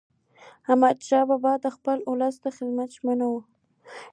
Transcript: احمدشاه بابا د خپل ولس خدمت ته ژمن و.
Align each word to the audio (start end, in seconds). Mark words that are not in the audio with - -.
احمدشاه 0.69 1.23
بابا 1.29 1.53
د 1.63 1.65
خپل 1.75 1.97
ولس 2.11 2.35
خدمت 2.57 2.89
ته 2.91 2.95
ژمن 2.95 3.19
و. 3.29 3.33